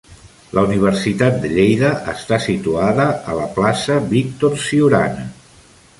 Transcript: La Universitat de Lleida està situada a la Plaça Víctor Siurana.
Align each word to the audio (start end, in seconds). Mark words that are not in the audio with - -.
La 0.57 0.61
Universitat 0.67 1.35
de 1.43 1.51
Lleida 1.51 1.91
està 2.15 2.41
situada 2.47 3.07
a 3.35 3.39
la 3.41 3.45
Plaça 3.59 3.99
Víctor 4.15 4.57
Siurana. 4.65 5.33